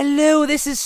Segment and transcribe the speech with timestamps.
[0.00, 0.78] Hello, this is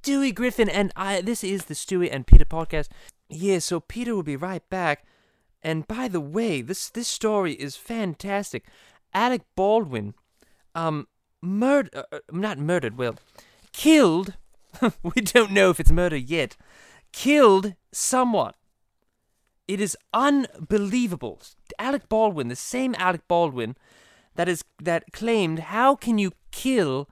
[0.00, 1.22] Stewie Griffin, and I.
[1.22, 2.86] This is the Stewie and Peter podcast.
[3.28, 5.04] Yeah, so Peter will be right back.
[5.60, 8.64] And by the way, this this story is fantastic.
[9.12, 10.14] Alec Baldwin,
[10.76, 11.08] um,
[11.42, 13.16] murdered, uh, uh, not murdered, well,
[13.72, 14.34] killed.
[15.02, 16.56] we don't know if it's murder yet.
[17.10, 18.54] Killed someone.
[19.66, 21.42] It is unbelievable.
[21.80, 23.76] Alec Baldwin, the same Alec Baldwin
[24.36, 27.08] that is that claimed, "How can you kill?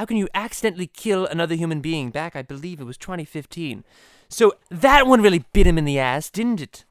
[0.00, 3.84] How can you accidentally kill another human being?" Back, I believe it was 2015.
[4.30, 6.86] So that one really bit him in the ass, didn't it?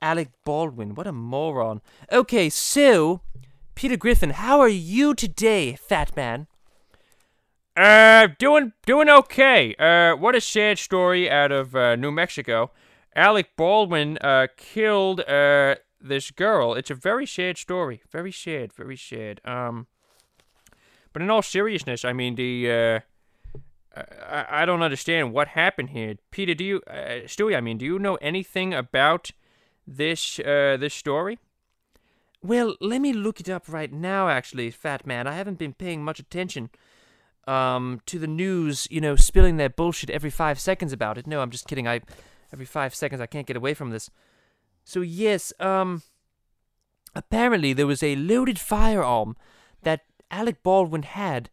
[0.00, 1.82] Alec Baldwin, what a moron.
[2.10, 3.20] Okay, so
[3.74, 6.46] Peter Griffin, how are you today, fat man?
[7.76, 9.74] Uh, doing doing okay.
[9.74, 12.70] Uh, what a sad story out of uh, New Mexico.
[13.14, 16.72] Alec Baldwin uh killed uh this girl.
[16.72, 18.00] It's a very sad story.
[18.10, 18.72] Very sad.
[18.72, 19.42] Very sad.
[19.44, 19.86] Um,
[21.18, 23.00] but in all seriousness, I mean the uh.
[23.96, 26.54] I, I don't understand what happened here, Peter.
[26.54, 27.56] Do you, uh, Stewie?
[27.56, 29.32] I mean, do you know anything about
[29.84, 31.40] this uh, this story?
[32.40, 35.26] Well, let me look it up right now, actually, fat man.
[35.26, 36.70] I haven't been paying much attention
[37.48, 41.26] um, to the news, you know, spilling their bullshit every five seconds about it.
[41.26, 41.88] No, I'm just kidding.
[41.88, 42.02] I
[42.52, 44.08] every five seconds I can't get away from this.
[44.84, 46.02] So yes, um,
[47.16, 49.36] apparently there was a loaded firearm
[49.82, 51.50] that Alec Baldwin had,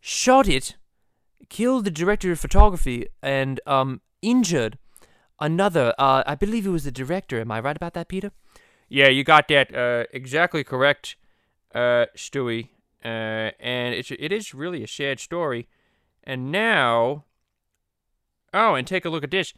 [0.00, 0.76] shot it,
[1.48, 4.78] killed the director of photography, and um, injured
[5.40, 5.94] another.
[5.98, 7.40] Uh, I believe it was the director.
[7.40, 8.32] Am I right about that, Peter?
[8.88, 11.16] Yeah, you got that uh, exactly correct,
[11.74, 12.68] uh, Stewie.
[13.04, 15.68] Uh, and it's it is really a sad story.
[16.22, 17.24] And now,
[18.54, 19.54] oh, and take a look at this.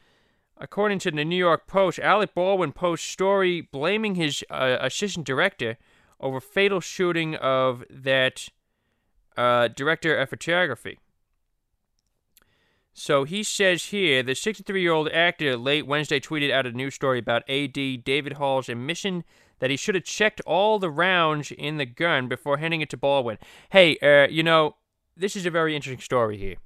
[0.57, 5.77] According to the New York Post, Alec Baldwin posts story blaming his uh, assistant director
[6.25, 8.49] over fatal shooting of that
[9.37, 10.99] uh, director of photography.
[12.95, 16.95] So he says here the 63 year old actor late Wednesday tweeted out a news
[16.95, 19.25] story about AD David Halls' admission
[19.59, 22.97] that he should have checked all the rounds in the gun before handing it to
[22.97, 23.39] Baldwin.
[23.71, 24.77] Hey, uh, you know,
[25.17, 26.57] this is a very interesting story here.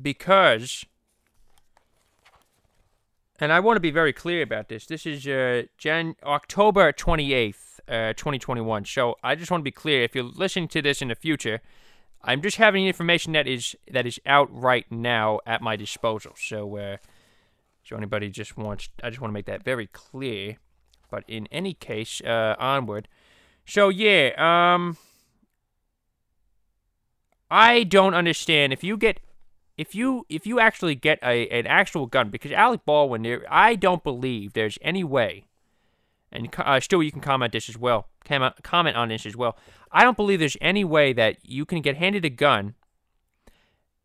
[0.00, 0.84] Because,
[3.40, 4.86] and I want to be very clear about this.
[4.86, 8.84] This is uh, Jan- October 28th, uh, 2021.
[8.84, 10.02] So I just want to be clear.
[10.02, 11.60] If you're listening to this in the future,
[12.22, 16.32] I'm just having information that is that is out right now at my disposal.
[16.36, 16.96] So, uh,
[17.84, 20.58] so anybody just wants, I just want to make that very clear.
[21.10, 23.08] But in any case, uh, onward.
[23.64, 24.98] So yeah, um,
[27.50, 29.20] I don't understand if you get,
[29.78, 34.02] if you if you actually get a an actual gun because Alec Baldwin, I don't
[34.04, 35.47] believe there's any way,
[36.30, 39.56] and uh, still you can comment this as well, comment on this as well.
[39.90, 42.74] I don't believe there's any way that you can get handed a gun,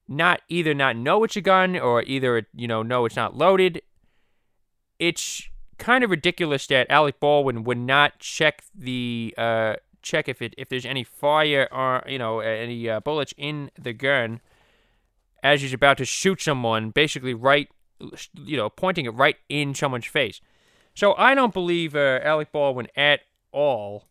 [0.08, 3.82] not either not know it's a gun or either you know know it's not loaded.
[5.00, 10.54] It's kind of ridiculous that Alec Baldwin would not check the uh, check if it
[10.58, 14.40] if there's any fire or you know any uh, bullets in the gun
[15.44, 17.68] as he's about to shoot someone, basically right,
[18.34, 20.40] you know, pointing it right in someone's face.
[20.94, 23.22] So I don't believe uh, Alec Baldwin at
[23.52, 24.06] all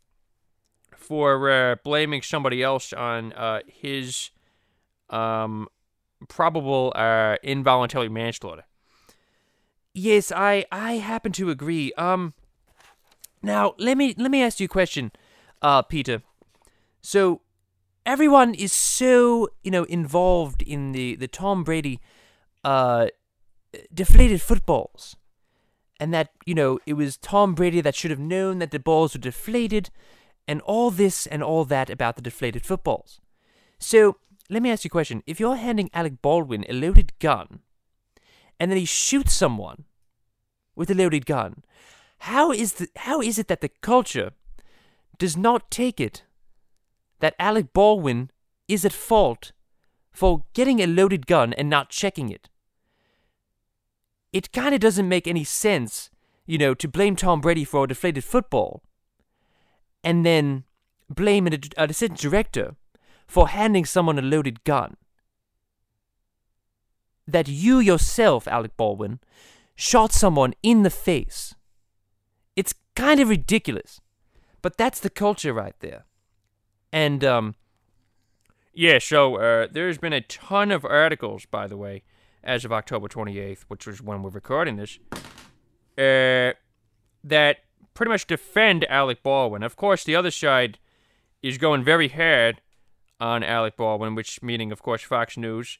[0.96, 4.30] for uh, blaming somebody else on uh, his
[5.10, 5.68] um,
[6.28, 8.64] probable uh, involuntary manslaughter.
[9.94, 11.92] Yes, I I happen to agree.
[11.98, 12.32] Um
[13.42, 15.12] now let me let me ask you a question,
[15.60, 16.22] uh Peter.
[17.02, 17.42] So
[18.06, 22.00] everyone is so, you know, involved in the the Tom Brady
[22.64, 23.08] uh
[23.92, 25.16] deflated footballs.
[26.02, 29.14] And that, you know, it was Tom Brady that should have known that the balls
[29.14, 29.90] were deflated
[30.48, 33.20] and all this and all that about the deflated footballs.
[33.78, 34.16] So,
[34.50, 35.22] let me ask you a question.
[35.26, 37.60] If you're handing Alec Baldwin a loaded gun
[38.58, 39.84] and then he shoots someone
[40.74, 41.62] with a loaded gun.
[42.18, 44.32] How is the how is it that the culture
[45.18, 46.24] does not take it
[47.20, 48.30] that Alec Baldwin
[48.68, 49.52] is at fault
[50.10, 52.48] for getting a loaded gun and not checking it?
[54.32, 56.10] It kind of doesn't make any sense,
[56.46, 58.82] you know, to blame Tom Brady for a deflated football
[60.02, 60.64] and then
[61.08, 62.76] blame an, a assistant director
[63.26, 64.96] for handing someone a loaded gun
[67.26, 69.20] that you yourself, Alec Baldwin,
[69.74, 71.54] shot someone in the face.
[72.56, 74.00] It's kind of ridiculous,
[74.60, 76.04] but that's the culture right there.
[76.92, 77.54] And, um,
[78.74, 82.02] yeah, so uh, there's been a ton of articles, by the way,
[82.44, 84.98] as of October 28th, which was when we're recording this,
[85.98, 86.52] uh,
[87.24, 87.58] that
[87.94, 89.62] pretty much defend Alec Baldwin.
[89.62, 90.78] Of course, the other side
[91.42, 92.60] is going very hard
[93.20, 95.78] on Alec Baldwin, which meaning, of course, Fox News.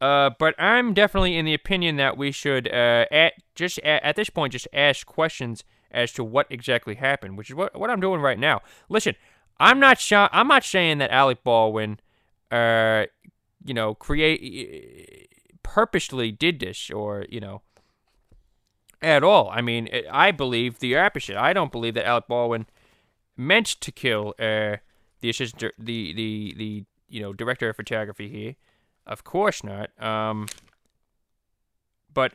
[0.00, 4.16] Uh, but I'm definitely in the opinion that we should, uh, at just at, at
[4.16, 5.62] this point, just ask questions
[5.92, 8.62] as to what exactly happened, which is what what I'm doing right now.
[8.88, 9.14] Listen,
[9.60, 12.00] I'm not sh- I'm not saying that Alec Baldwin,
[12.50, 13.04] uh,
[13.64, 15.28] you know, create
[15.62, 17.62] purposely did this or you know
[19.02, 19.50] at all.
[19.50, 21.36] I mean, I believe the opposite.
[21.36, 22.66] I don't believe that Alec Baldwin
[23.36, 24.76] meant to kill uh,
[25.20, 28.54] the assistant, the the the you know director of photography here.
[29.06, 29.90] Of course not.
[30.00, 30.46] Um,
[32.14, 32.34] but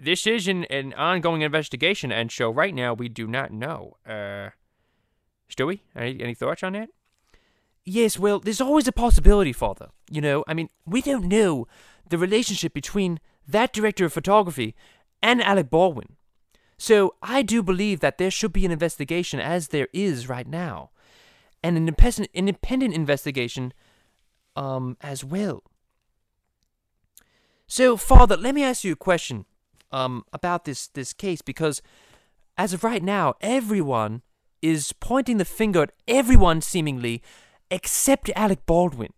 [0.00, 3.96] this is an, an ongoing investigation, and so right now we do not know.
[4.06, 4.50] Uh,
[5.50, 6.88] Stewie, any any thoughts on that?
[7.84, 9.90] Yes, well, there's always a possibility, Father.
[10.10, 11.66] You know, I mean, we don't know
[12.08, 14.74] the relationship between that director of photography
[15.22, 16.16] and Alec Baldwin.
[16.76, 20.90] So I do believe that there should be an investigation, as there is right now,
[21.62, 21.94] and an
[22.34, 23.72] independent, investigation,
[24.56, 25.62] um, as well.
[27.66, 29.46] So, Father, let me ask you a question,
[29.90, 31.80] um, about this this case because,
[32.58, 34.22] as of right now, everyone
[34.60, 37.22] is pointing the finger at everyone seemingly,
[37.70, 39.12] except Alec Baldwin.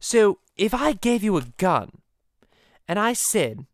[0.00, 1.90] So, if I gave you a gun,
[2.86, 3.66] and I said,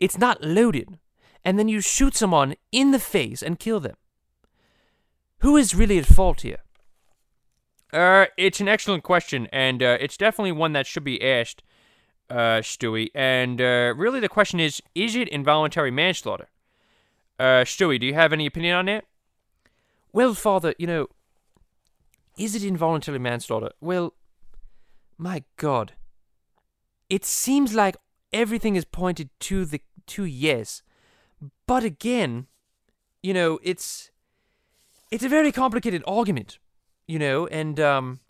[0.00, 0.98] it's not loaded,
[1.44, 3.96] and then you shoot someone in the face and kill them.
[5.40, 6.58] Who is really at fault here?
[7.92, 11.62] Uh, it's an excellent question, and uh, it's definitely one that should be asked,
[12.28, 13.10] uh, Stewie.
[13.14, 16.48] And uh, really, the question is: Is it involuntary manslaughter?
[17.38, 19.04] Uh, Stewie, do you have any opinion on that?
[20.12, 21.08] Well, Father, you know,
[22.36, 23.70] is it involuntary manslaughter?
[23.80, 24.14] Well,
[25.18, 25.92] my God,
[27.08, 27.96] it seems like
[28.32, 30.82] everything is pointed to the to yes.
[31.66, 32.46] But again,
[33.22, 34.10] you know, it's
[35.10, 36.58] it's a very complicated argument,
[37.06, 38.20] you know, and um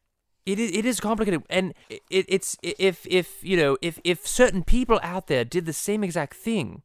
[0.46, 4.62] it is it is complicated and it, it's if if you know if if certain
[4.62, 6.82] people out there did the same exact thing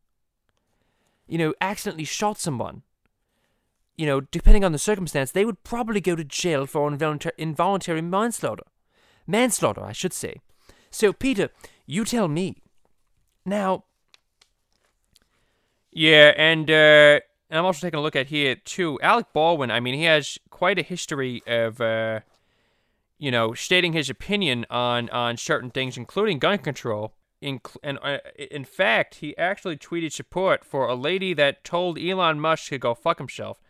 [1.27, 2.83] you know accidentally shot someone
[3.97, 8.01] you know depending on the circumstance they would probably go to jail for involuntary, involuntary
[8.01, 8.63] manslaughter
[9.27, 10.39] manslaughter i should say
[10.89, 11.49] so peter
[11.89, 12.55] you tell me
[13.45, 13.83] now
[15.91, 17.19] yeah, and uh,
[17.51, 18.99] I'm also taking a look at here too.
[19.01, 19.71] Alec Baldwin.
[19.71, 22.21] I mean, he has quite a history of, uh,
[23.17, 27.13] you know, stating his opinion on on certain things, including gun control.
[27.41, 32.39] In, and uh, in fact, he actually tweeted support for a lady that told Elon
[32.39, 33.61] Musk to go fuck himself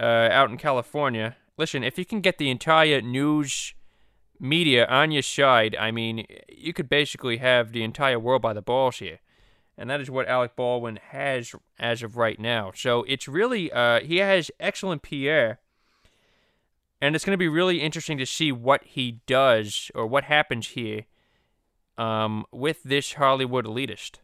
[0.00, 1.36] uh, out in California.
[1.58, 3.74] Listen, if you can get the entire news
[4.40, 8.62] media on your side, I mean, you could basically have the entire world by the
[8.62, 9.18] balls here
[9.78, 12.72] and that is what Alec Baldwin has as of right now.
[12.74, 15.58] So it's really uh, he has excellent PR,
[17.00, 20.70] and it's going to be really interesting to see what he does or what happens
[20.70, 21.04] here
[21.96, 24.16] um, with this Hollywood elitist.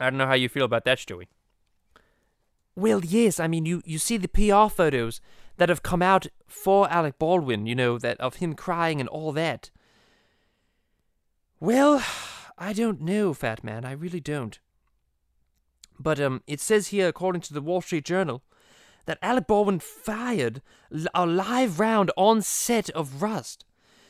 [0.00, 1.28] I don't know how you feel about that, Stewie.
[2.74, 3.38] Well, yes.
[3.38, 5.20] I mean, you, you see the PR photos
[5.60, 9.30] that have come out for Alec Baldwin, you know, that of him crying and all
[9.32, 9.70] that.
[11.60, 12.02] Well,
[12.58, 13.84] I don't know, Fat Man.
[13.84, 14.58] I really don't.
[15.98, 18.42] But um, it says here, according to the Wall Street Journal,
[19.04, 20.62] that Alec Baldwin fired
[21.14, 23.66] a live round on set of Rust.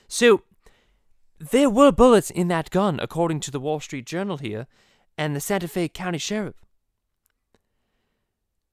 [0.06, 0.42] So
[1.40, 4.68] there were bullets in that gun, according to the Wall Street Journal here,
[5.18, 6.64] and the Santa Fe County Sheriff.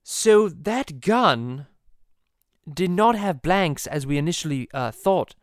[0.04, 1.66] So that gun
[2.72, 5.36] did not have blanks as we initially uh, thought.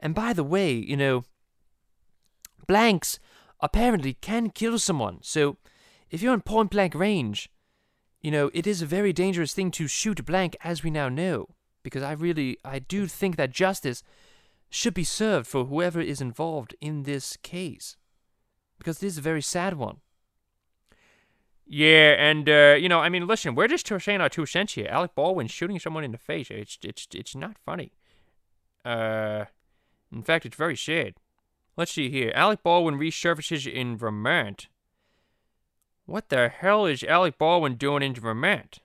[0.00, 1.24] And by the way, you know,
[2.66, 3.18] blanks
[3.60, 5.18] apparently can kill someone.
[5.22, 5.56] So,
[6.10, 7.50] if you're in point blank range,
[8.20, 11.48] you know, it is a very dangerous thing to shoot blank, as we now know.
[11.82, 14.02] Because I really, I do think that justice
[14.70, 17.96] should be served for whoever is involved in this case.
[18.78, 19.98] Because this is a very sad one.
[21.68, 24.86] Yeah, and uh, you know, I mean, listen, we're just saying our two cents here.
[24.88, 26.48] Alec Baldwin shooting someone in the face.
[26.50, 27.92] It's it's it's not funny.
[28.84, 29.46] Uh,
[30.12, 31.14] in fact, it's very sad.
[31.76, 32.32] Let's see here.
[32.34, 34.68] Alec Baldwin resurfaces in Vermont.
[36.06, 38.78] What the hell is Alec Baldwin doing in Vermont?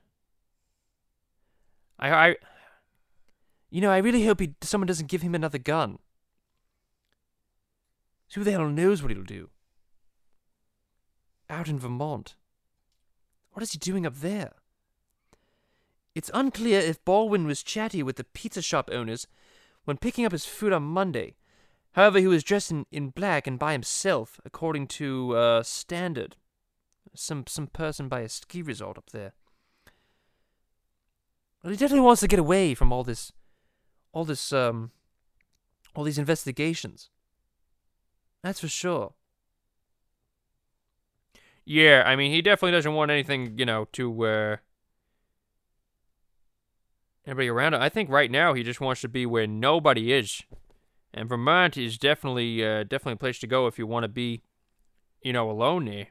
[1.99, 2.35] I, I,
[3.69, 5.99] you know, I really hope he, someone doesn't give him another gun.
[8.33, 9.49] Who the hell knows what he'll do?
[11.47, 12.35] Out in Vermont.
[13.51, 14.53] What is he doing up there?
[16.13, 19.27] It's unclear if Baldwin was chatty with the pizza shop owners
[19.85, 21.35] when picking up his food on Monday
[21.93, 26.37] However, he was dressed in, in black and by himself, according to uh, Standard.
[27.13, 29.33] Some some person by a ski resort up there.
[31.61, 33.33] Well, he definitely wants to get away from all this,
[34.13, 34.91] all this, um,
[35.93, 37.09] all these investigations.
[38.41, 39.13] That's for sure.
[41.65, 44.57] Yeah, I mean, he definitely doesn't want anything, you know, to uh
[47.25, 47.81] anybody around him.
[47.81, 50.41] I think right now he just wants to be where nobody is.
[51.13, 54.41] And Vermont is definitely uh definitely a place to go if you want to be,
[55.21, 56.07] you know, alone there.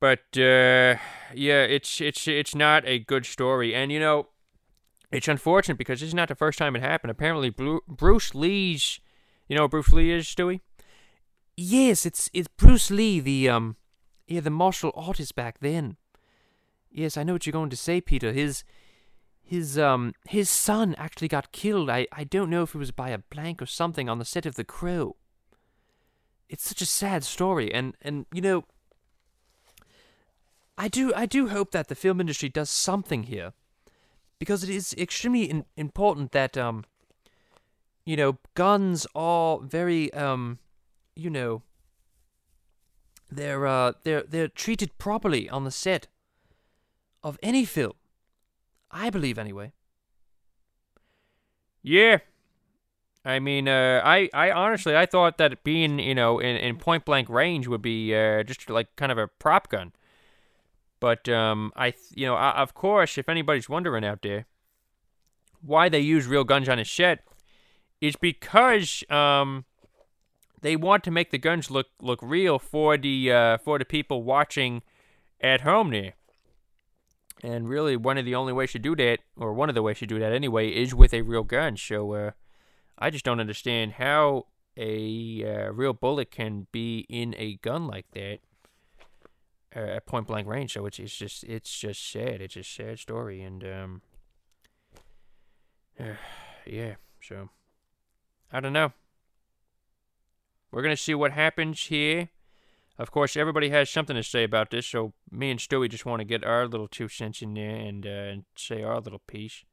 [0.00, 0.96] But uh
[1.34, 3.74] yeah, it's it's it's not a good story.
[3.74, 4.28] And you know,
[5.12, 7.10] it's unfortunate because this is not the first time it happened.
[7.10, 9.00] Apparently Bru- Bruce Lee's
[9.48, 10.60] you know Bruce Lee is, Stewie?
[11.56, 13.76] Yes, it's it's Bruce Lee, the um
[14.30, 15.96] yeah, the martial artist back then.
[16.90, 18.32] Yes, I know what you're going to say, Peter.
[18.32, 18.64] His
[19.42, 21.90] his um his son actually got killed.
[21.90, 24.46] I I don't know if it was by a blank or something on the set
[24.46, 25.16] of The Crow.
[26.48, 28.64] It's such a sad story, and and you know,
[30.78, 33.52] I do I do hope that the film industry does something here,
[34.38, 36.84] because it is extremely in, important that um,
[38.04, 40.60] you know, guns are very um,
[41.16, 41.62] you know,
[43.30, 46.08] they're uh they're they're treated properly on the set
[47.22, 47.94] of any film.
[48.90, 49.72] I believe anyway.
[51.82, 52.18] Yeah.
[53.24, 57.04] I mean, uh, I, I honestly, I thought that being, you know, in, in point
[57.04, 59.92] blank range would be uh, just like kind of a prop gun.
[61.00, 64.46] But um, I, you know, I, of course, if anybody's wondering out there
[65.60, 67.24] why they use real guns on a set,
[68.00, 69.66] it's because um,
[70.62, 74.22] they want to make the guns look look real for the uh, for the people
[74.22, 74.82] watching
[75.40, 76.14] at home there.
[77.42, 79.98] And really, one of the only ways to do that, or one of the ways
[80.00, 81.78] to do that anyway, is with a real gun.
[81.78, 82.30] So, uh,
[82.98, 88.06] I just don't understand how a uh, real bullet can be in a gun like
[88.12, 88.40] that
[89.74, 90.72] uh, at point blank range.
[90.74, 92.40] So it's it's just it's just sad.
[92.40, 94.02] It's a sad story, and um,
[96.66, 96.96] yeah.
[97.22, 97.48] So
[98.52, 98.92] I don't know.
[100.70, 102.28] We're gonna see what happens here.
[102.98, 106.20] Of course, everybody has something to say about this, so me and Stewie just want
[106.20, 109.64] to get our little two cents in there and, uh, and say our little piece.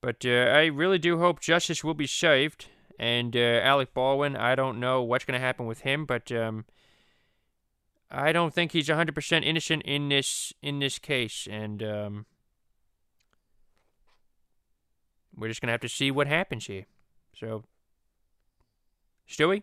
[0.00, 2.66] But uh, I really do hope justice will be served.
[2.98, 6.64] And uh, Alec Baldwin, I don't know what's going to happen with him, but um,
[8.10, 11.46] I don't think he's 100% innocent in this in this case.
[11.50, 12.26] And um,
[15.34, 16.86] we're just going to have to see what happens here.
[17.34, 17.64] So,
[19.28, 19.62] Stewie?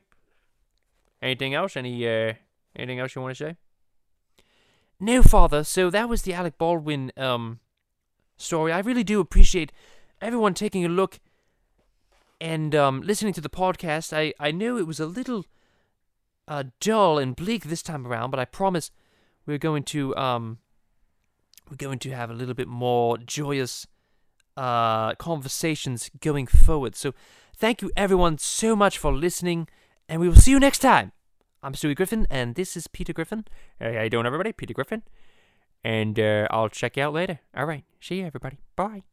[1.28, 1.76] Anything else?
[1.76, 2.34] Any uh,
[2.74, 3.58] anything else you want to say?
[4.98, 5.66] No, Father.
[5.66, 7.60] So that was the Alec Baldwin um
[8.38, 8.72] story.
[8.72, 9.74] I really do appreciate
[10.22, 11.20] everyone taking a look
[12.40, 14.16] and um, listening to the podcast.
[14.16, 15.44] I I knew it was a little
[16.48, 18.90] uh, dull and bleak this time around, but I promise
[19.46, 20.60] we're going to um
[21.70, 23.86] we're going to have a little bit more joyous
[24.56, 26.96] uh conversations going forward.
[26.96, 27.14] So
[27.54, 29.68] thank you everyone so much for listening
[30.08, 31.12] and we will see you next time.
[31.64, 33.46] I'm Stewie Griffin, and this is Peter Griffin.
[33.80, 34.54] Hey, how you doing, everybody?
[34.54, 35.02] Peter Griffin.
[35.84, 37.40] And uh, I'll check you out later.
[37.56, 37.84] All right.
[38.00, 38.60] See you, everybody.
[38.76, 39.04] Bye.